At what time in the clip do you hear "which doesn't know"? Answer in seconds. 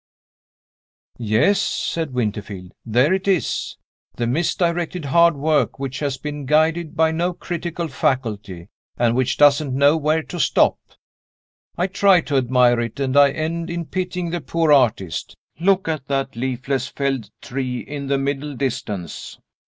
9.15-9.95